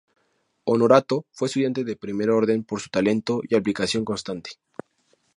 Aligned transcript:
Honorato 0.63 1.27
fue 1.31 1.45
estudiante 1.47 1.83
de 1.83 1.95
primer 1.95 2.31
orden 2.31 2.63
por 2.63 2.81
su 2.81 2.89
talento 2.89 3.41
y 3.47 3.53
aplicación 3.53 4.03
constante. 4.03 4.49